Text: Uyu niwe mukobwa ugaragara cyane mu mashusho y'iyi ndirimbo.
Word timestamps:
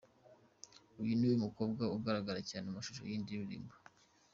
Uyu 1.01 1.13
niwe 1.17 1.35
mukobwa 1.45 1.83
ugaragara 1.95 2.39
cyane 2.49 2.65
mu 2.67 2.73
mashusho 2.77 3.01
y'iyi 3.03 3.23
ndirimbo. 3.23 3.73